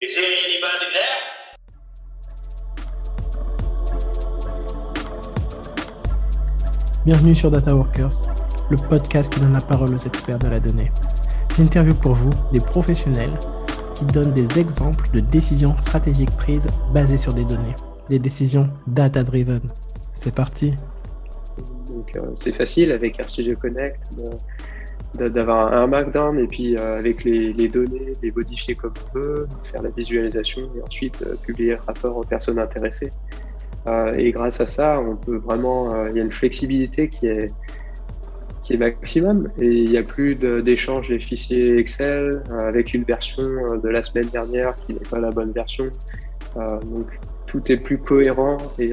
[0.00, 2.36] Is there anybody there?
[7.04, 8.10] Bienvenue sur Data Workers,
[8.70, 10.90] le podcast qui donne la parole aux experts de la donnée.
[11.56, 13.32] J'interviewe pour vous des professionnels
[13.94, 17.74] qui donnent des exemples de décisions stratégiques prises basées sur des données,
[18.10, 19.60] des décisions data-driven.
[20.12, 20.74] C'est parti.
[21.88, 24.30] Donc euh, c'est facile avec RCG Connect de-
[25.16, 29.82] d'avoir un markdown et puis euh, avec les, données, les modifier comme on veut, faire
[29.82, 33.10] la visualisation et ensuite euh, publier le rapport aux personnes intéressées.
[33.86, 37.50] Euh, et grâce à ça, on peut vraiment, il y a une flexibilité qui est,
[38.62, 43.04] qui est maximum et il n'y a plus de- d'échange des fichiers Excel avec une
[43.04, 45.84] version de la semaine dernière qui n'est pas la bonne version.
[46.56, 47.06] Donc
[47.46, 48.90] tout est plus cohérent et,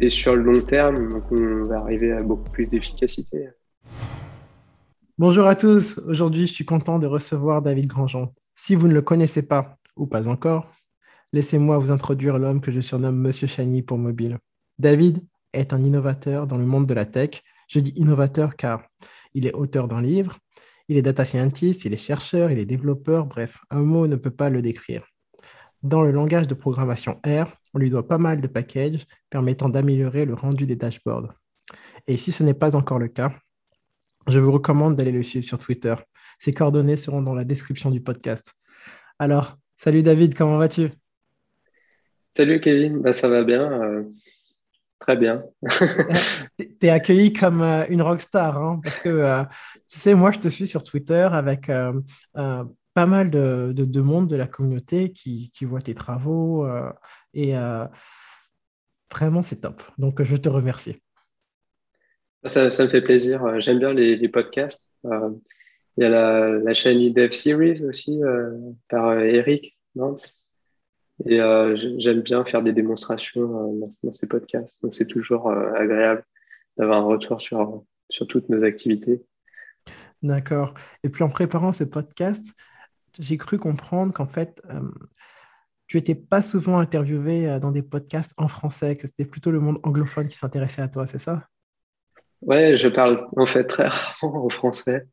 [0.00, 3.48] et sur le long terme, donc on va arriver à beaucoup plus d'efficacité.
[5.16, 6.00] Bonjour à tous.
[6.08, 8.32] Aujourd'hui, je suis content de recevoir David Grandjean.
[8.56, 10.66] Si vous ne le connaissez pas ou pas encore,
[11.32, 14.38] laissez-moi vous introduire l'homme que je surnomme Monsieur Chani pour mobile.
[14.80, 17.42] David est un innovateur dans le monde de la tech.
[17.68, 18.82] Je dis innovateur car
[19.34, 20.36] il est auteur d'un livre,
[20.88, 24.32] il est data scientist, il est chercheur, il est développeur, bref, un mot ne peut
[24.32, 25.06] pas le décrire.
[25.84, 30.24] Dans le langage de programmation R, on lui doit pas mal de packages permettant d'améliorer
[30.24, 31.32] le rendu des dashboards.
[32.08, 33.32] Et si ce n'est pas encore le cas,
[34.28, 35.94] je vous recommande d'aller le suivre sur Twitter.
[36.38, 38.54] Ses coordonnées seront dans la description du podcast.
[39.18, 40.90] Alors, salut David, comment vas-tu?
[42.36, 44.02] Salut Kevin, bah, ça va bien, euh,
[44.98, 45.44] très bien.
[46.58, 49.44] Tu es accueilli comme euh, une rockstar, hein, parce que euh,
[49.88, 51.70] tu sais, moi je te suis sur Twitter avec
[52.32, 56.66] pas mal de, de, de monde de la communauté qui, qui voit tes travaux
[57.32, 57.54] et
[59.10, 59.82] vraiment c'est top.
[59.98, 61.03] Donc je te remercie.
[62.46, 64.92] Ça, ça me fait plaisir, euh, j'aime bien les, podcasts.
[65.06, 65.30] Euh,
[65.96, 68.50] il y a la, chaîne Dev Series aussi euh,
[68.88, 70.36] par Eric Nantz.
[71.26, 71.38] Et
[71.98, 74.76] j'aime bien faire des démonstrations dans, ces podcasts.
[74.90, 76.24] C'est toujours agréable
[76.76, 79.22] d'avoir un retour sur, sur toutes nos activités.
[80.22, 80.74] D'accord.
[81.04, 82.44] Et puis en préparant ce podcast,
[83.16, 84.60] j'ai cru comprendre qu'en fait,
[85.86, 89.78] tu n'étais pas souvent interviewé dans des podcasts en français, que c'était plutôt le monde
[89.84, 91.46] anglophone qui s'intéressait à toi, c'est ça?
[92.46, 95.06] Ouais, je parle en fait très rarement en français.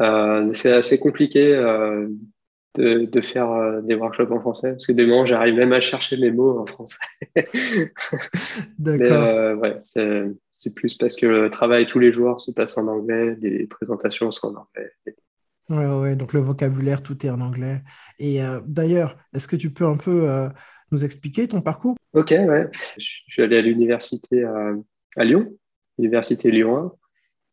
[0.00, 2.08] Euh, c'est assez compliqué euh,
[2.76, 5.80] de, de faire euh, des workshops en français parce que des moments j'arrive même à
[5.80, 6.98] chercher mes mots en français.
[8.78, 9.58] D'accord.
[9.58, 13.66] ouais, c'est plus parce que le travail tous les jours se passe en anglais, les
[13.66, 14.92] présentations sont en anglais.
[15.70, 17.82] Ouais, ouais, donc le vocabulaire, tout est en anglais.
[18.18, 20.48] Et d'ailleurs, est-ce que tu peux un peu
[20.90, 21.94] nous expliquer ton parcours?
[22.14, 22.68] Ok, ouais.
[22.96, 24.72] Je je suis allé à l'université à,
[25.16, 25.52] à Lyon,
[25.98, 26.92] l'université Lyon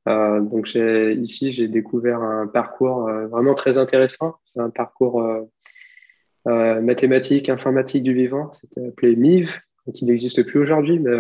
[0.06, 0.12] 1.
[0.12, 4.36] Euh, donc ici, j'ai découvert un parcours euh, vraiment très intéressant.
[4.44, 8.52] C'est un parcours euh, mathématique, informatique du vivant.
[8.52, 9.60] C'était appelé MIV,
[9.94, 11.00] qui n'existe plus aujourd'hui.
[11.00, 11.18] Mais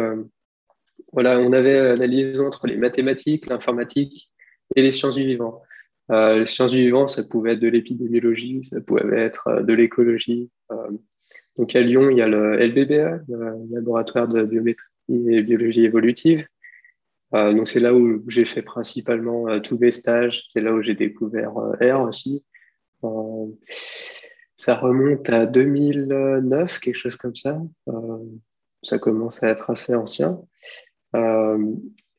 [1.13, 4.31] voilà, on avait la liaison entre les mathématiques, l'informatique
[4.75, 5.61] et les sciences du vivant.
[6.09, 10.51] Les sciences du vivant, ça pouvait être de l'épidémiologie, ça pouvait être de l'écologie.
[10.71, 10.91] Euh,
[11.57, 16.45] donc à Lyon, il y a le LBBE, le laboratoire de biométrie et biologie évolutive.
[17.35, 20.43] Euh, donc c'est là où j'ai fait principalement euh, tous mes stages.
[20.47, 22.43] C'est là où j'ai découvert euh, R aussi.
[24.55, 27.61] Ça remonte à 2009, quelque chose comme ça.
[28.81, 30.39] Ça commence à être assez ancien.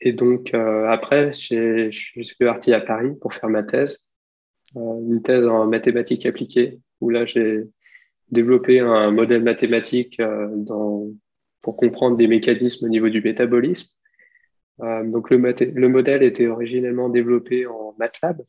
[0.00, 4.10] Et donc après, je suis parti à Paris pour faire ma thèse,
[4.76, 7.64] une thèse en mathématiques appliquées, où là j'ai
[8.30, 10.22] développé un modèle mathématique
[11.62, 13.88] pour comprendre des mécanismes au niveau du métabolisme.
[14.82, 15.38] Euh, donc le,
[15.88, 18.42] modèle était originellement développé en MATLAB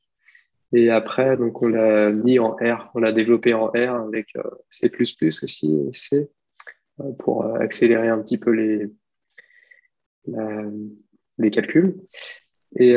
[0.74, 4.44] et après donc on l'a mis en R, on l'a développé en R avec euh,
[4.70, 4.92] C++
[5.42, 6.30] aussi et
[7.00, 8.88] euh, pour accélérer un petit peu les
[11.38, 11.96] les calculs.
[12.76, 12.96] Et,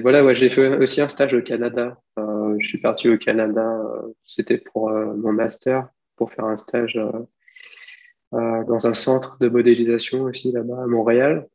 [0.00, 2.00] voilà, j'ai fait aussi un stage au Canada.
[2.16, 3.78] Je suis parti au Canada,
[4.24, 6.98] c'était pour mon master, pour faire un stage
[8.32, 11.46] dans un centre de modélisation aussi là-bas à Montréal.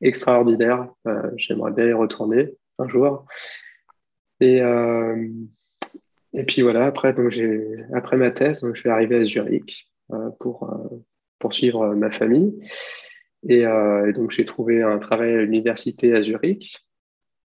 [0.00, 0.88] Extraordinaire.
[1.06, 3.26] Euh, J'aimerais bien y retourner un jour.
[4.40, 5.28] Et, euh,
[6.32, 7.34] et puis voilà, après, donc
[7.94, 10.70] après ma thèse, donc je vais arriver à Zurich euh, pour
[11.38, 12.54] poursuivre ma famille.
[13.48, 13.64] Et,
[14.14, 16.76] donc j'ai trouvé un travail à l'université à Zurich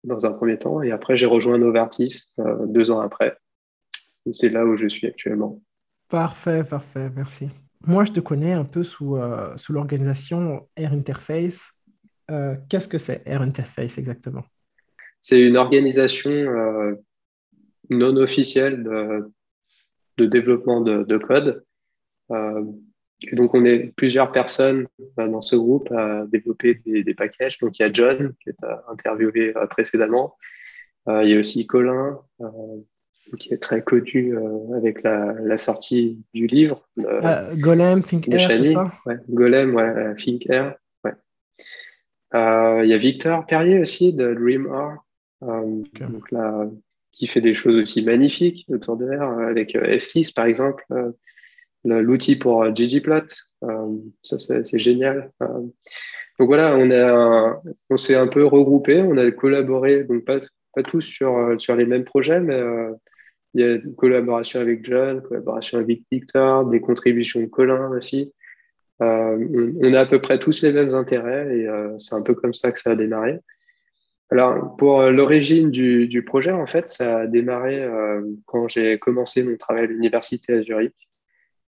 [0.04, 0.82] dans un premier temps.
[0.82, 2.32] Et après, j'ai rejoint Novartis
[2.66, 3.36] deux ans après.
[4.30, 5.60] C'est là où je suis actuellement.
[6.08, 7.48] Parfait, parfait, merci.
[7.86, 9.18] Moi, je te connais un peu sous,
[9.56, 11.71] sous l'organisation Air Interface.
[12.32, 14.44] Euh, Qu'est-ce que c'est Air Interface exactement?
[15.20, 16.94] C'est une organisation euh,
[17.90, 19.30] non officielle de,
[20.16, 21.64] de développement de, code.
[22.30, 27.58] donc, on est plusieurs personnes dans ce groupe à développer des, des, packages.
[27.58, 30.36] Donc, il y a John qui est interviewé précédemment.
[31.06, 32.18] il y a aussi Colin
[33.38, 34.36] qui est très connu
[34.76, 36.88] avec la, la, sortie du livre.
[37.54, 38.92] Golem, Think Air, c'est ça?
[39.06, 40.74] Ouais, Golem, ouais, Think Air.
[42.32, 42.84] Ouais.
[42.84, 44.98] il y a Victor Perrier aussi de DreamR,
[45.42, 46.68] euh, donc là,
[47.12, 50.84] qui fait des choses aussi magnifiques autour de l'air, euh, avec euh, Esquisse par exemple,
[51.84, 53.26] l'outil pour ggplot.
[54.22, 55.32] ça, c'est génial.
[55.40, 60.40] donc voilà, on, on s'est un peu regroupé, on a collaboré, donc pas,
[60.74, 62.60] pas tous sur, sur les mêmes projets, mais
[63.54, 68.32] il y a une collaboration avec John, collaboration avec Victor, des contributions de Colin aussi.
[69.02, 71.68] On, a à peu près tous les mêmes intérêts et
[71.98, 73.40] c'est un peu comme ça que ça a démarré.
[74.32, 79.42] Alors, pour euh, l'origine du, projet, en fait, ça a démarré euh, quand j'ai commencé
[79.42, 80.94] mon travail à l'université à Zurich.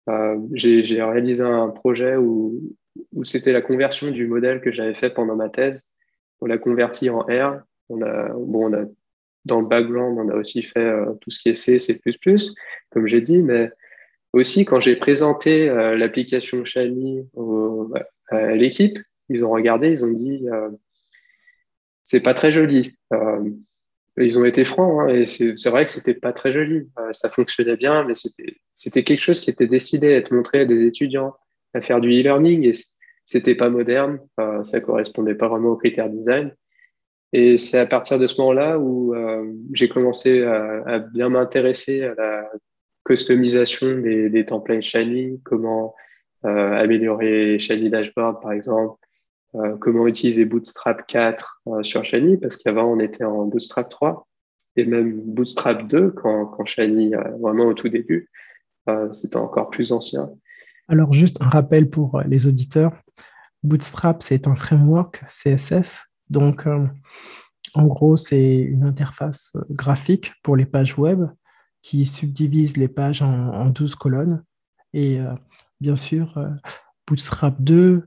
[0.09, 2.59] Euh, j'ai réalisé un projet où,
[3.21, 5.87] c'était la conversion du modèle que j'avais fait pendant ma thèse.
[6.41, 7.59] On l'a converti en R.
[7.89, 8.85] Bon, on a,
[9.45, 10.91] dans le background, on a aussi fait
[11.21, 12.01] tout ce qui est C, C++,
[12.89, 13.69] comme j'ai dit, mais
[14.37, 17.27] aussi quand j'ai présenté l'application Shiny
[18.29, 18.99] à l'équipe,
[19.29, 20.47] ils ont regardé, ils ont dit
[22.07, 22.95] c'est pas très joli.
[23.11, 23.49] Euh,
[24.15, 26.89] ils ont été francs, hein, et c'est vrai que c'était pas très joli.
[26.97, 28.13] Euh, ça fonctionnait bien, mais
[28.75, 31.35] c'était quelque chose qui était décidé à être montré à des étudiants,
[31.73, 32.71] à faire du e-learning, et
[33.25, 36.55] c'était pas moderne, euh, ça correspondait pas vraiment aux critères design.
[37.33, 39.13] Et c'est à partir de ce moment-là où
[39.73, 42.49] j'ai commencé à, bien m'intéresser à la
[43.07, 45.95] customisation des, templates Shiny, comment
[46.43, 48.99] améliorer Shiny Dashboard, par exemple,
[49.55, 54.27] euh, comment utiliser Bootstrap 4 euh, sur Shiny, parce qu'avant on était en Bootstrap 3
[54.75, 58.29] et même Bootstrap 2 quand, Shiny, euh, vraiment au tout début,
[59.11, 60.29] c'était encore plus ancien.
[60.87, 62.91] Alors juste un rappel pour les auditeurs,
[63.63, 66.65] Bootstrap c'est un framework CSS, donc
[67.73, 71.25] en gros c'est une interface graphique pour les pages web
[71.87, 74.43] qui subdivise les pages en, en 12 colonnes
[74.93, 75.19] et
[75.79, 76.37] bien sûr
[77.07, 78.03] Bootstrap 2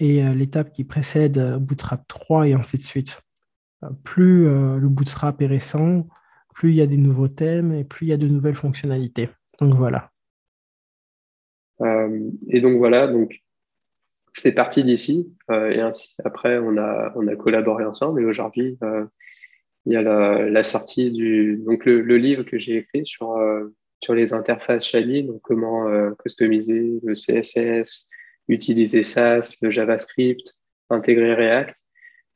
[0.00, 3.22] et euh, l'étape qui précède euh, Bootstrap 3 et ainsi de suite.
[3.84, 6.06] Euh, plus le Bootstrap est récent,
[6.54, 9.28] plus il y a des nouveaux thèmes et plus il y a de nouvelles fonctionnalités.
[9.60, 10.10] Donc voilà.
[12.48, 13.40] et donc voilà, donc
[14.32, 15.34] c'est parti d'ici.
[15.50, 18.22] et ainsi, après, on a, on a collaboré ensemble.
[18.22, 18.78] Et aujourd'hui,
[19.86, 23.34] il y a la, sortie du donc le, livre que j'ai écrit sur,
[24.02, 25.86] sur les interfaces Shiny, donc comment
[26.22, 28.08] customiser le CSS,
[28.48, 30.54] utiliser SAS, le JavaScript,
[30.90, 31.74] intégrer React.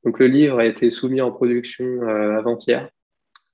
[0.04, 2.88] Donc le livre a été soumis en production euh, avant-hier.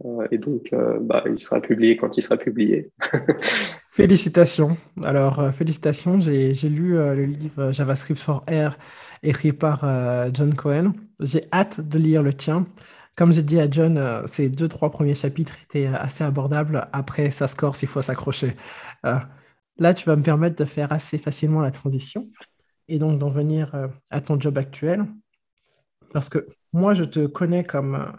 [0.04, 2.90] Euh, et donc, euh, bah, il sera publié quand il sera publié.
[3.92, 4.76] félicitations.
[5.02, 6.20] Alors, félicitations.
[6.20, 8.78] J'ai lu le livre JavaScript for Air
[9.22, 9.84] écrit par
[10.32, 10.92] John Cohen.
[11.20, 12.66] J'ai hâte de lire le tien.
[13.20, 16.88] Comme j'ai dit à John, ces deux, trois premiers chapitres étaient assez abordables.
[16.94, 18.56] Après, ça score s'il faut s'accrocher.
[19.80, 22.28] Là, tu vas me permettre de faire assez facilement la transition
[22.86, 25.06] et donc d'en venir euh, à ton job actuel.
[26.12, 28.12] Parce que moi, je te connais comme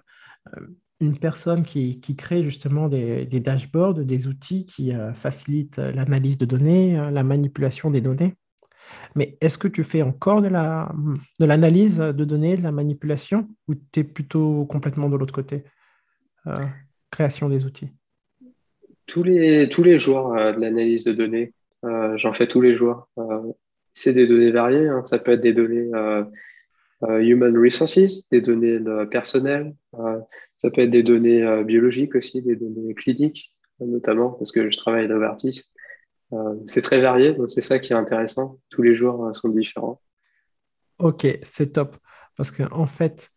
[0.57, 0.67] euh,
[0.99, 6.95] une personne qui, crée justement des, dashboards, des outils qui euh, facilitent l'analyse de données,
[7.11, 8.35] la manipulation des données.
[9.15, 10.49] Mais est-ce que tu fais encore de
[11.45, 15.63] l'analyse de, de données, de la manipulation, ou tu es plutôt complètement de l'autre côté
[17.11, 17.89] Création des outils?
[19.05, 21.53] Tous les, tous les jours de l'analyse de données.
[21.83, 23.07] J'en fais tous les jours
[23.93, 24.87] c'est des données variées.
[24.87, 25.03] Hein.
[25.03, 26.23] Ça peut être des données euh,
[27.03, 29.73] euh, human resources, des données euh, personnelles.
[30.55, 35.05] ça peut être des données biologiques aussi, des données cliniques, notamment parce que je travaille
[35.05, 35.63] à Novartis.
[36.65, 38.57] C'est très varié, donc c'est ça qui est intéressant.
[38.69, 40.01] Tous les jours sont différents.
[40.99, 41.97] Ok, c'est top.
[42.37, 43.31] Parce qu'en en fait,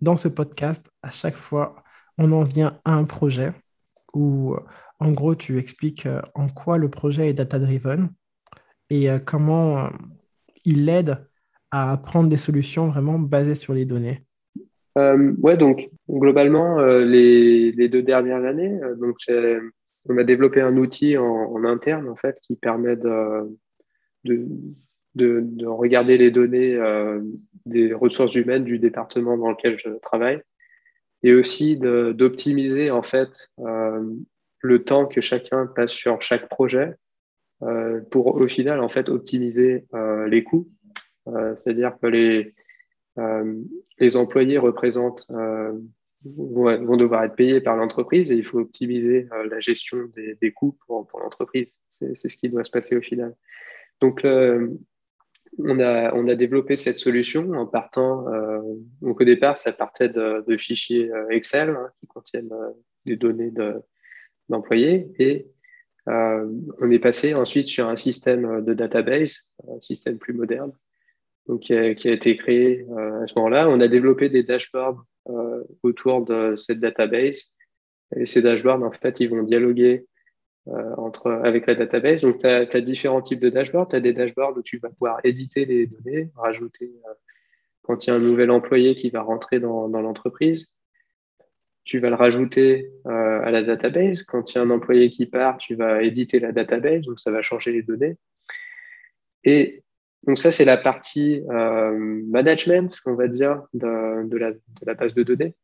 [0.00, 1.82] dans ce podcast, à chaque fois,
[2.18, 3.52] on en vient à un projet
[4.14, 4.56] où,
[4.98, 8.08] en gros, tu expliques en quoi le projet est data-driven
[8.90, 9.88] et euh, comment euh,
[10.64, 11.26] il aide
[11.70, 14.24] à prendre des solutions vraiment basées sur les données
[14.98, 19.16] euh, Ouais, donc globalement, les, les, deux dernières années, donc
[20.08, 23.56] on a développé un outil en, interne en fait qui permet de,
[24.24, 24.46] de,
[25.14, 26.78] de, regarder les données
[27.64, 30.40] des ressources humaines du département dans lequel je travaille
[31.22, 36.94] et aussi d'optimiser en fait le temps que chacun passe sur chaque projet
[37.62, 40.68] euh, pour au final en fait optimiser euh, les coûts.
[41.28, 42.54] Euh, c'est-à-dire que les,
[43.98, 45.26] les employés représentent
[46.36, 51.20] vont devoir être payés par l'entreprise et il faut optimiser la gestion des, coûts pour,
[51.22, 51.76] l'entreprise.
[51.88, 53.34] C'est ce qui doit se passer au final.
[54.00, 58.24] Donc, on a, on a développé cette solution en partant.
[59.00, 62.52] donc, au départ, ça partait de, fichiers Excel hein, qui contiennent
[63.04, 63.52] des données
[64.48, 65.46] d'employés et
[66.08, 66.46] euh,
[66.80, 70.72] on est passé ensuite sur un système de database, un système plus moderne,
[71.48, 73.68] donc, qui, a, été créé euh, à ce moment-là.
[73.68, 77.52] On a développé des dashboards euh, autour de cette database.
[78.16, 80.06] Et ces dashboards, en fait, ils vont dialoguer
[80.96, 82.22] entre, avec la database.
[82.22, 83.88] Donc, tu as, différents types de dashboards.
[83.88, 86.92] Tu as des dashboards où tu vas pouvoir éditer les données, rajouter
[87.82, 90.68] quand il y a un nouvel employé qui va rentrer dans l'entreprise
[91.86, 94.24] tu vas le rajouter euh, à la database.
[94.24, 97.30] Quand il y a un employé qui part, tu vas éditer la database, donc ça
[97.30, 98.16] va changer les données.
[99.44, 99.84] Et
[100.24, 105.54] donc ça, c'est la partie euh, management, on va dire, de, la, base de données.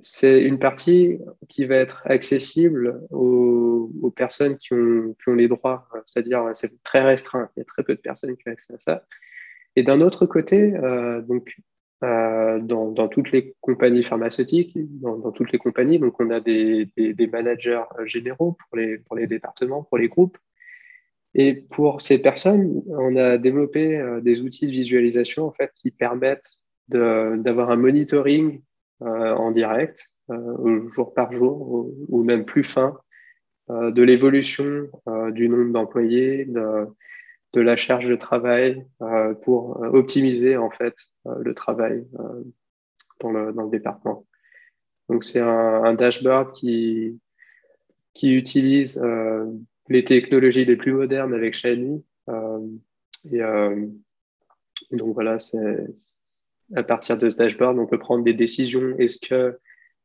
[0.00, 6.82] C'est une partie qui va être accessible aux, personnes qui ont, les droits, c'est-à-dire c'est
[6.82, 7.50] très restreint.
[7.56, 9.04] Il y a très peu de personnes qui ont accès à ça.
[9.76, 11.56] Et d'un autre côté, euh, donc
[12.02, 15.98] euh, dans, toutes les compagnies pharmaceutiques, dans, toutes les compagnies.
[15.98, 16.88] Donc, on a des,
[17.32, 20.38] managers généraux pour les départements, pour les groupes.
[21.34, 25.90] Et pour ces personnes, on a développé euh, des outils de visualisation en fait, qui
[25.90, 28.60] permettent d'avoir un monitoring
[29.00, 32.98] en direct, jour par jour, ou, même plus fin,
[33.70, 34.90] de l'évolution
[35.32, 40.94] du nombre d'employés, de, la charge de travail euh, pour euh, optimiser en fait
[41.26, 42.04] euh, le travail
[43.20, 44.26] dans le, dans, le, département.
[45.08, 47.20] Donc c'est un, dashboard qui,
[48.12, 49.00] qui utilise
[49.88, 52.04] les technologies les plus modernes avec Shiny.
[53.32, 53.40] et
[54.92, 55.86] donc voilà, c'est
[56.74, 58.96] à partir de ce dashboard, on peut prendre des décisions.
[58.98, 59.58] Est-ce que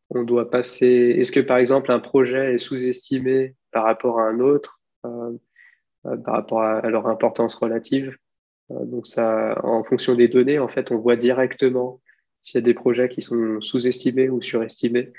[0.10, 4.40] on doit passer, est-ce que par exemple un projet est sous-estimé par rapport à un
[4.40, 8.18] autre euh, par rapport à, leur importance relative?
[8.72, 12.02] Euh, donc, ça, en fonction des données, en fait, on voit directement
[12.42, 15.12] s'il y a des projets qui sont sous-estimés ou surestimés.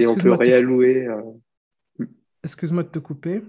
[0.00, 1.06] et on peut réallouer.
[1.06, 2.06] Euh,
[2.44, 3.42] excuse-moi de te couper.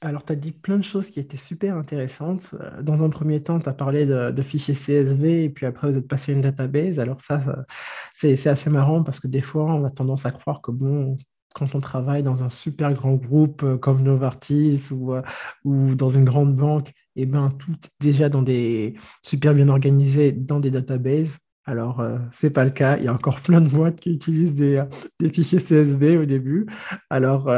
[0.00, 2.54] Alors, tu as dit plein de choses qui étaient super intéressantes.
[2.82, 6.08] Dans un premier temps, tu as parlé de, fichiers CSV et puis après, vous êtes
[6.08, 7.00] passé à une database.
[7.00, 7.64] Alors, ça,
[8.12, 11.16] c'est assez marrant parce que des fois, on a tendance à croire que, bon,
[11.54, 15.22] quand on travaille dans un super grand groupe euh, comme Novartis ou, euh,
[15.64, 19.68] ou dans une grande banque, et eh ben, tout est déjà dans des super bien
[19.68, 21.38] organisé dans des databases.
[21.66, 22.96] Alors, euh, ce n'est pas le cas.
[22.98, 24.82] Il y a encore plein de boîtes qui utilisent des,
[25.18, 26.66] des fichiers CSV au début.
[27.10, 27.50] Alors,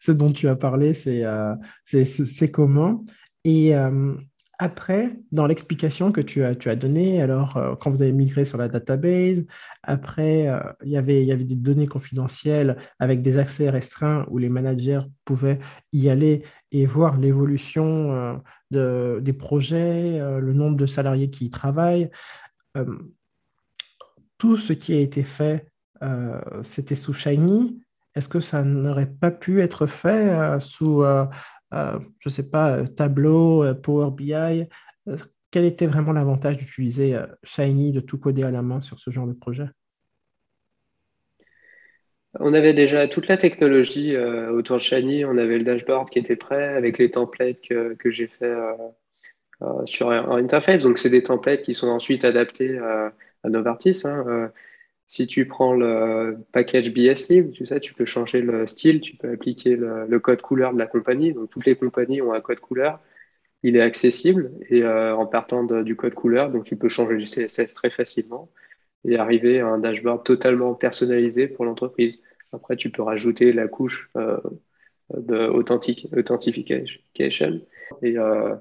[0.00, 1.24] ce dont tu as parlé, c'est
[1.84, 3.00] c'est commun.
[3.44, 3.74] Et
[4.62, 8.44] après, dans l'explication que tu as, tu as donnée, alors euh, quand vous avez migré
[8.44, 9.44] sur la database,
[9.82, 14.24] après, euh, il, y avait, il y avait des données confidentielles avec des accès restreints
[14.30, 15.58] où les managers pouvaient
[15.92, 18.34] y aller et voir l'évolution euh,
[18.70, 22.08] de, des projets, le nombre de salariés qui y travaillent.
[24.42, 25.66] Tout ce qui a été fait,
[26.64, 27.80] c'était sous Shiny.
[28.16, 31.04] Est-ce que ça n'aurait pas pu être fait sous
[31.72, 34.66] euh, je ne sais pas, euh, Tableau, euh, Power BI.
[35.50, 39.26] quel était vraiment l'avantage d'utiliser Shiny, de tout coder à la main sur ce genre
[39.26, 39.66] de projet?
[42.40, 45.26] On avait déjà toute la technologie autour de Shiny.
[45.26, 48.54] On avait le dashboard qui était prêt avec les templates que, j'ai fait
[49.84, 50.84] sur interface.
[50.84, 52.78] Donc, c'est des templates qui sont ensuite adaptés
[53.42, 54.02] à Novartis.
[54.04, 54.50] Hein,
[55.12, 59.30] si tu prends le package BSLib, tu sais, tu peux changer le style, tu peux
[59.30, 61.34] appliquer le, code couleur de la compagnie.
[61.34, 62.98] Donc, toutes les compagnies ont un code couleur.
[63.62, 67.26] Il est accessible et euh, en partant du code couleur, donc tu peux changer le
[67.26, 68.50] CSS très facilement
[69.04, 72.22] et arriver à un dashboard totalement personnalisé pour l'entreprise.
[72.52, 74.38] Après, tu peux rajouter la couche euh,
[78.02, 78.56] et euh,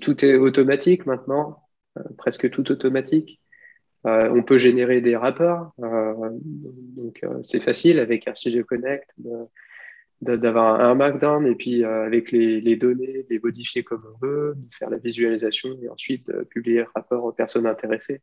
[0.00, 1.68] tout est automatique maintenant,
[2.16, 3.40] presque tout automatique.
[4.06, 6.14] Euh, on peut générer des rapports, euh,
[6.96, 9.10] donc euh, c'est facile avec RCG Connect
[10.20, 14.98] d'avoir un markdown et puis avec les, données, les modifier comme on veut, faire la
[14.98, 18.20] visualisation et ensuite publier le rapport aux personnes intéressées.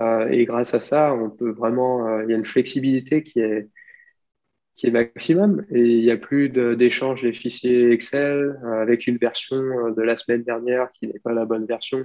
[0.00, 3.70] et grâce à ça, on peut vraiment, il y a une flexibilité qui est,
[4.76, 9.92] qui est maximum et il n'y a plus d'échange des fichiers Excel avec une version
[9.92, 12.04] de la semaine dernière qui n'est pas la bonne version.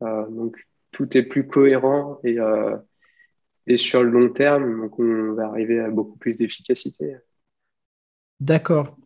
[0.00, 0.56] donc
[0.96, 2.74] tout est plus cohérent et, euh,
[3.66, 7.18] et sur le long terme, donc on va arriver à beaucoup plus d'efficacité.
[8.40, 8.96] D'accord.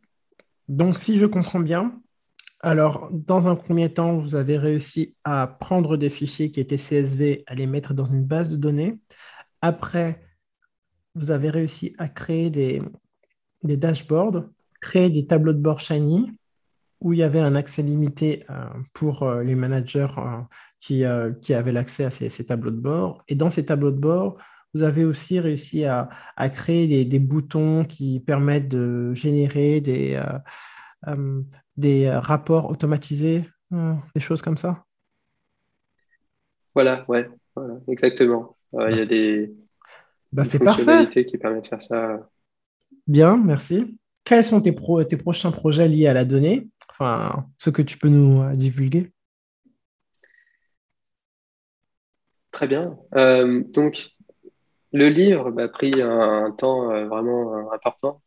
[0.69, 2.01] Donc, si je comprends bien,
[2.61, 7.43] alors, dans un premier temps, vous avez réussi à prendre des fichiers qui étaient CSV,
[7.49, 9.01] à les mettre dans une base de données.
[9.61, 10.23] Après,
[11.17, 12.83] vous avez réussi à créer des,
[13.65, 14.45] des dashboards,
[14.81, 16.31] créer des tableaux de bord Shiny
[17.01, 20.41] où il y avait un accès limité euh, pour euh, les managers euh,
[20.79, 21.05] qui,
[21.41, 23.25] qui, avaient l'accès à ces, tableaux de bord.
[23.29, 24.39] Et dans ces tableaux de bord,
[24.75, 26.09] vous avez aussi réussi à,
[26.53, 30.23] créer des, boutons qui permettent de générer des,
[31.77, 34.85] des rapports automatisés, des choses comme ça.
[36.73, 37.29] Voilà, ouais,
[37.89, 38.57] exactement.
[38.73, 39.53] il y a des,
[40.31, 42.31] bah, fonctionnalités qui permettent de faire ça.
[43.09, 43.99] Bien, merci.
[44.31, 46.69] Quels sont tes, prochains projets liés à la donnée?
[46.89, 49.11] Enfin, ce que tu peux nous euh, divulguer
[52.53, 52.97] Très bien.
[53.17, 54.11] Euh, donc,
[54.93, 58.23] le livre a pris un, temps euh, vraiment important.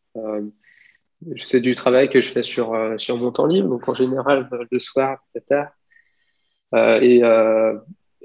[1.38, 5.19] c'est du travail que je fais sur, mon temps libre, donc en général le soir,
[5.33, 5.72] peut tard.
[7.01, 7.22] et,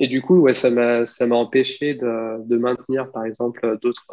[0.01, 4.07] et du coup, ouais, ça m'a empêché de, de, maintenir, par exemple, d'autres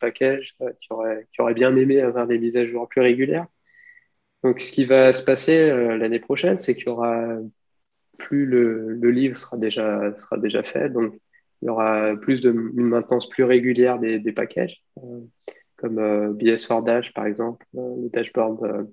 [0.00, 3.46] packages qui, auraient, qui auraient bien aimé avoir des mises à jour plus régulières.
[4.42, 7.38] Donc, ce qui va se passer euh, l'année prochaine, c'est qu'il y aura
[8.16, 10.88] plus le, le, livre sera déjà, sera déjà fait.
[10.88, 11.14] Donc,
[11.60, 15.20] il y aura plus de, une maintenance plus régulière des, des packages, euh,
[15.76, 18.88] comme euh, BS4 Dash, par exemple, le dashboard.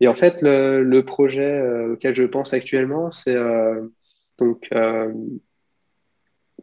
[0.00, 1.60] Et en fait, le projet
[1.90, 3.36] auquel je pense actuellement, c'est
[4.38, 4.68] donc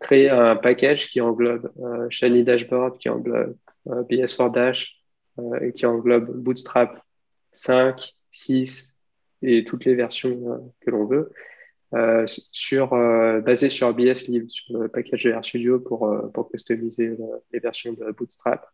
[0.01, 1.71] créer un package qui englobe
[2.09, 3.55] Shiny Dashboard, qui englobe
[3.85, 5.01] BS4 Dash
[5.61, 7.01] et qui englobe Bootstrap
[7.51, 8.99] 5, 6
[9.41, 11.31] et toutes les versions euh, que l'on veut,
[11.93, 17.15] euh, sur, euh, basé sur BS Live, sur le package VR Studio pour, pour customiser
[17.51, 18.65] les versions de Bootstrap.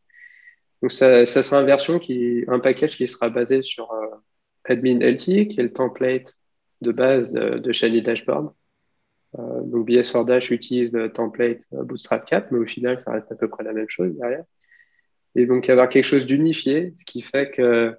[0.81, 3.93] Donc, ça, sera une version qui, un package qui sera basé sur
[4.67, 6.36] LT, qui est le template
[6.81, 8.51] de base de, de Shiny Dashboard.
[9.38, 13.47] Donc, BS4 Dash utilise le template Bootstrap 4, mais au final, ça reste à peu
[13.47, 14.43] près la même chose derrière.
[15.35, 17.95] Et donc, avoir quelque chose d'unifié, ce qui fait que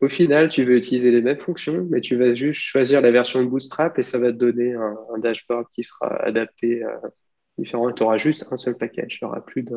[0.00, 3.42] au final, tu veux utiliser les mêmes fonctions, mais tu vas juste choisir la version
[3.42, 7.00] de Bootstrap et ça va te donner un, dashboard qui sera adapté à
[7.56, 7.90] différent.
[7.92, 9.76] Tu auras juste un seul package, il n'y aura plus de...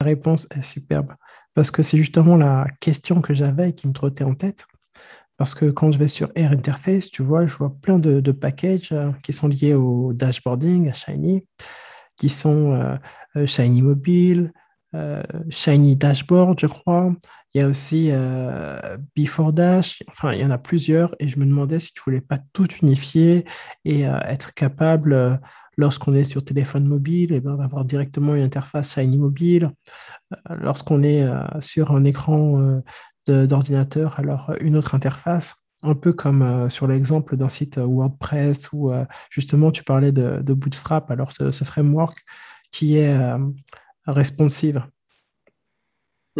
[0.00, 1.12] La réponse est superbe
[1.54, 4.66] parce que c'est justement la question que j'avais et qui me trottait en tête.
[5.38, 8.90] Parce que quand je vais sur Air Interface, tu vois, je vois plein de, packages
[8.92, 11.46] euh, qui sont liés au dashboarding, à Shiny,
[12.16, 12.96] qui sont euh,
[13.36, 14.52] euh, Shiny Mobile,
[15.50, 17.14] Shiny Dashboard, je crois,
[17.52, 18.10] il y a aussi
[19.14, 22.22] Before Dash, enfin, il y en a plusieurs, et je me demandais si tu voulais
[22.22, 23.44] pas tout unifier
[23.84, 25.38] et être capable,
[25.76, 29.70] lorsqu'on est sur téléphone mobile, eh ben, d'avoir directement une interface Shiny Mobile.
[30.48, 31.28] lorsqu'on est
[31.60, 32.80] sur un écran
[33.30, 38.90] d'ordinateur, alors une autre interface un peu comme sur l'exemple d'un site WordPress où
[39.30, 42.18] justement tu parlais de, Bootstrap, alors ce, ce, framework
[42.72, 43.16] qui est
[44.06, 44.82] responsive.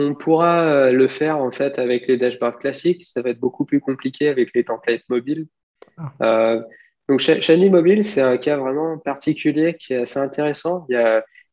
[0.01, 3.05] On pourra euh, le faire en fait avec les dashboards classiques.
[3.05, 5.49] Ça va être beaucoup plus compliqué avec les templates mobiles.
[5.97, 6.13] Ah.
[6.23, 6.63] Euh,
[7.09, 10.87] donc Shiny Mobile, c'est un cas vraiment particulier qui est assez intéressant.
[10.89, 10.95] Il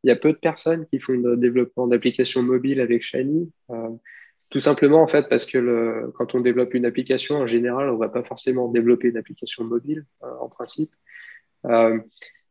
[0.03, 3.51] y a, peu de personnes qui font le développement d'applications mobiles avec Shiny.
[4.45, 7.93] Euh, tout simplement en fait parce que quand on développe une application, en général, on
[7.93, 10.91] ne va pas forcément développer une application mobile en principe.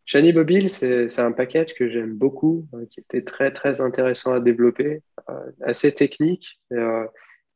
[0.06, 4.40] Shiny Mobile, c'est un package que j'aime beaucoup, euh, qui était très très intéressant à
[4.40, 7.06] développer, euh, assez technique, euh,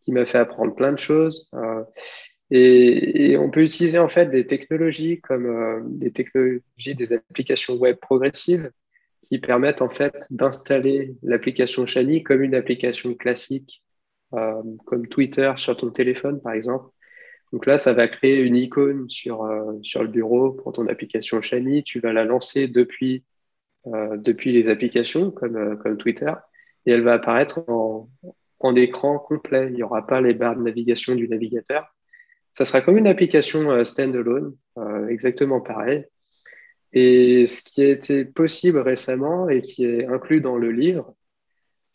[0.01, 1.51] qui m'a fait apprendre plein de choses.
[2.51, 8.71] Et, on peut utiliser en fait des technologies comme des technologies des applications web progressives
[9.23, 13.83] qui permettent en fait d'installer l'application Shiny comme une application classique,
[14.31, 16.91] comme Twitter sur ton téléphone par exemple.
[17.53, 21.41] Donc là, ça va créer une icône sur, euh, sur le bureau pour ton application
[21.41, 21.83] Shiny.
[21.83, 23.25] Tu vas la lancer depuis,
[23.87, 26.33] euh, depuis les applications comme, euh, comme Twitter
[26.87, 28.09] et elle va apparaître en,
[28.61, 29.69] en écran complet.
[29.71, 31.95] Il n'y aura pas les barres de navigation du navigateur.
[32.53, 34.57] Ça sera comme une application standalone,
[35.09, 36.07] exactement pareil.
[36.93, 41.15] Et ce qui a été possible récemment et qui est inclus dans le livre,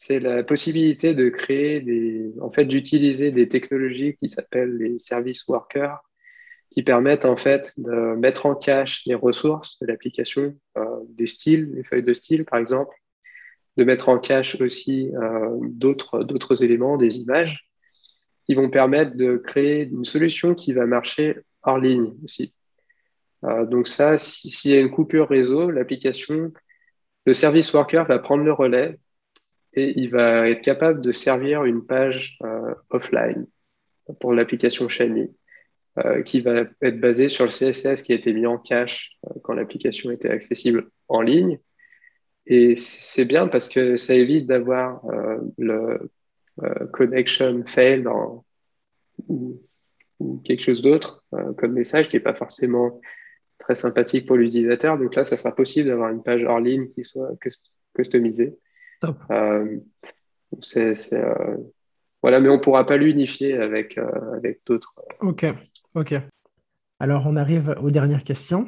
[0.05, 5.47] c'est la possibilité de créer des, en fait, d'utiliser des technologies qui s'appellent les service
[5.47, 5.97] workers,
[6.71, 11.71] qui permettent en fait de mettre en cache les ressources de l'application, euh, des styles,
[11.73, 12.93] les feuilles de style par exemple,
[13.77, 17.69] de mettre en cache aussi euh, d'autres, éléments, des images,
[18.45, 22.53] qui vont permettre de créer une solution qui va marcher hors ligne aussi.
[23.45, 26.51] Euh, donc ça, s'il y a une coupure réseau, l'application,
[27.25, 28.99] le service worker va prendre le relais
[29.75, 33.47] et il va être capable de servir une page euh, offline
[34.19, 35.35] pour l'application Shiny,
[35.99, 39.39] euh, qui va être basée sur le CSS qui a été mis en cache euh,
[39.43, 41.59] quand l'application était accessible en ligne.
[42.45, 45.01] et c'est bien parce que ça évite d'avoir
[45.57, 46.11] le
[46.91, 48.05] connection fail
[49.27, 49.61] ou,
[50.45, 51.25] quelque chose d'autre
[51.57, 53.01] comme message qui n'est pas forcément
[53.59, 54.97] très sympathique pour l'utilisateur.
[54.97, 57.31] Donc là, ça sera possible d'avoir une page hors ligne qui soit
[57.93, 58.57] customisée.
[59.03, 59.17] Top.
[60.61, 60.93] c'est,
[62.21, 64.93] voilà, mais on ne pourra pas l'unifier avec, avec d'autres.
[65.19, 65.45] Ok,
[65.95, 66.15] ok.
[66.99, 68.65] Alors, on arrive aux dernières questions.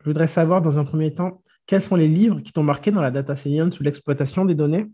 [0.00, 3.00] Je voudrais savoir, dans un premier temps, quels sont les livres qui t'ont marqué dans
[3.00, 4.86] la data science ou l'exploitation des données?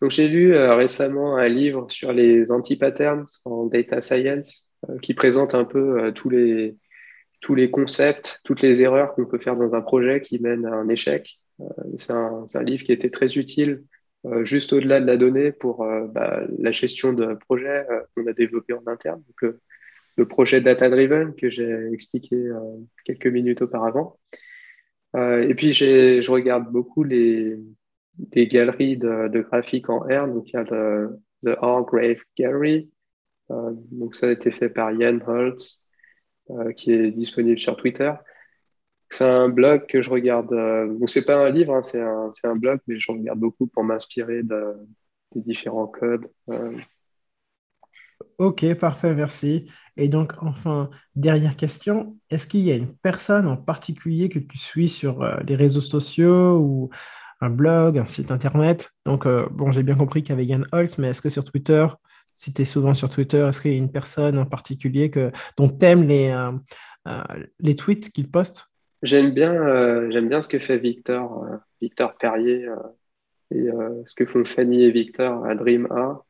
[0.00, 5.14] Donc, j'ai lu euh, récemment un livre sur les anti-patterns en data science euh, qui
[5.14, 6.76] présente un peu euh, tous, les,
[7.40, 10.74] tous les concepts, toutes les erreurs qu'on peut faire dans un projet qui mènent à
[10.74, 11.40] un échec.
[11.96, 13.84] C'est un, livre qui était très utile
[14.42, 18.86] juste au-delà de la donnée pour bah, la gestion d'un projet qu'on a développé en
[18.86, 19.22] interne.
[19.22, 19.54] Donc,
[20.16, 22.60] le projet Data Driven que j'ai expliqué euh,
[23.04, 24.18] quelques minutes auparavant.
[25.14, 27.58] Euh, et puis, je regarde beaucoup les,
[28.32, 30.26] galeries de, graphiques en R.
[30.26, 32.90] Donc, il y a le The R Grave Gallery.
[33.50, 35.86] Euh, donc, ça a été fait par Ian Holtz,
[36.76, 38.12] qui est disponible sur Twitter.
[39.10, 40.50] C'est un blog que je regarde.
[40.50, 44.42] donc, c'est pas un livre, hein, c'est un, blog, mais je regarde beaucoup pour m'inspirer
[44.42, 44.74] de,
[45.34, 46.26] des différents codes.
[48.38, 49.70] Ok, parfait, merci.
[49.96, 54.58] Et donc, enfin, dernière question, est-ce qu'il y a une personne en particulier que tu
[54.58, 56.90] suis sur euh, les réseaux sociaux ou
[57.40, 58.90] un blog, un site internet?
[59.06, 61.44] Donc, euh, bon, j'ai bien compris qu'il y avait Yann Holtz, mais est-ce que sur
[61.44, 61.86] Twitter,
[62.34, 65.32] si tu es souvent sur Twitter, est-ce qu'il y a une personne en particulier que,
[65.56, 67.22] dont tu aimes euh,
[67.60, 68.66] les tweets qu'il poste?
[69.06, 71.46] J'aime bien, j'aime bien ce que fait Victor,
[71.80, 72.68] Victor Perrier
[73.50, 73.68] et
[74.06, 76.26] ce que font Fanny et Victor à Dream A.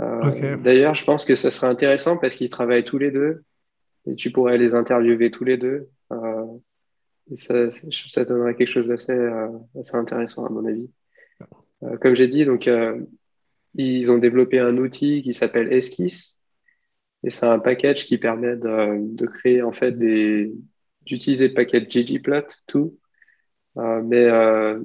[0.00, 3.44] Euh, d'ailleurs, je pense que ça serait intéressant parce qu'ils travaillent tous les deux
[4.06, 5.88] et tu pourrais les interviewer tous les deux.
[6.12, 6.46] Euh,
[7.30, 10.90] et ça, ça, donnerait quelque chose d'assez euh, assez intéressant, à mon avis.
[12.00, 12.68] comme j'ai dit, donc,
[13.74, 16.42] ils ont développé un outil qui s'appelle Esquisse.
[17.22, 20.52] Et c'est un package qui permet de, de créer, en fait, des,
[21.02, 22.98] d'utiliser le package ggplot, tout,
[23.76, 24.28] mais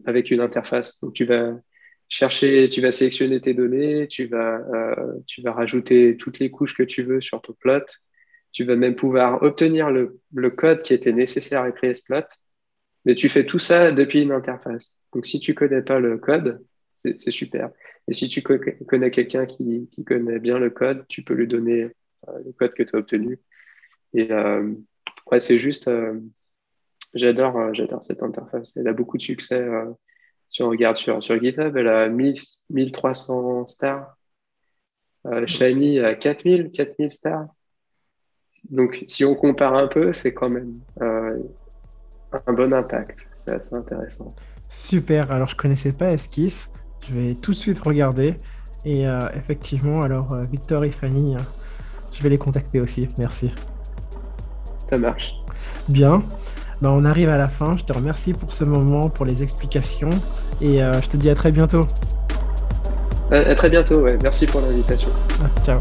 [0.06, 1.00] avec une interface.
[1.02, 1.56] Donc, tu vas
[2.08, 6.76] chercher, tu vas sélectionner tes données, tu vas, euh, tu vas rajouter toutes les couches
[6.76, 7.86] que tu veux sur ton plot.
[8.52, 12.24] Tu vas même pouvoir obtenir le, le code qui était nécessaire à créer ce plot.
[13.06, 14.92] Mais tu fais tout ça depuis une interface.
[15.14, 16.64] Donc, si tu connais pas le code,
[16.96, 17.70] c'est super.
[18.08, 21.84] Et si tu connais quelqu'un qui, qui, connaît bien le code, tu peux lui donner
[22.28, 23.40] euh, le code que tu as obtenu.
[24.14, 24.74] Et euh,
[25.32, 26.20] ouais, c'est juste, euh,
[27.14, 28.76] j'adore, j'adore cette interface.
[28.76, 29.66] Elle a beaucoup de succès
[30.56, 34.16] si on regarde sur, sur GitHub, elle a 1300 stars.
[35.26, 37.48] Euh, Shiny a 4000, 4000 stars.
[38.70, 41.38] Donc, si on compare un peu, c'est quand même euh,
[42.48, 43.28] un bon impact.
[43.36, 44.34] C'est assez intéressant.
[44.70, 45.30] Super.
[45.30, 46.72] Alors, je connaissais pas Esquisse.
[47.08, 48.36] Je vais tout de suite regarder.
[48.86, 51.36] Et euh, effectivement, alors, euh, Victor et Fanny,
[52.14, 53.10] je vais les contacter aussi.
[53.18, 53.52] Merci.
[54.90, 55.34] Ça marche.
[55.88, 56.24] Bien.
[56.82, 57.76] Ben, on arrive à la fin.
[57.78, 60.10] Je te remercie pour ce moment, pour les explications
[60.62, 61.82] et euh, je te dis à très bientôt.
[63.32, 64.18] À, très bientôt, ouais.
[64.22, 65.10] Merci pour l'invitation.
[65.42, 65.80] Ah, ciao.